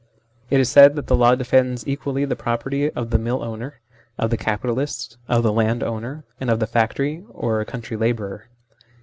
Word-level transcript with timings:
It 0.49 0.59
is 0.59 0.67
said 0.67 0.95
that 0.95 1.05
the 1.05 1.15
law 1.15 1.35
defends 1.35 1.87
equally 1.87 2.25
the 2.25 2.35
property 2.35 2.89
of 2.89 3.11
the 3.11 3.19
millowner, 3.19 3.73
of 4.17 4.31
the 4.31 4.35
capitalist, 4.35 5.17
of 5.27 5.43
the 5.43 5.53
landowner, 5.53 6.23
and 6.39 6.49
of 6.49 6.59
the 6.59 6.65
factory 6.65 7.23
or 7.29 7.63
country 7.65 7.95
labourer. 7.95 8.47